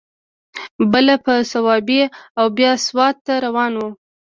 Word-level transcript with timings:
بله 0.91 1.15
په 1.25 1.33
صوابۍ 1.51 2.01
او 2.39 2.45
بیا 2.57 2.71
سوات 2.87 3.15
ته 3.25 3.33
روان 3.45 3.73
و. 3.79 3.87